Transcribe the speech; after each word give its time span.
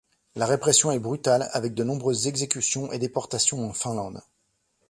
La 0.33 0.47
répression 0.47 0.91
est 0.91 0.97
brutale, 0.97 1.47
avec 1.53 1.75
de 1.75 1.83
nombreuses 1.83 2.25
exécutions 2.25 2.91
et 2.91 2.97
déportations 2.97 3.69
en 3.69 3.71
Finlande. 3.71 4.23